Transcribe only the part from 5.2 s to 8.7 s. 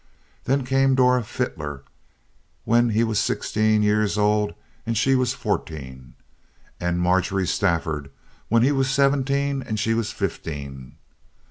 fourteen; and Marjorie Stafford, when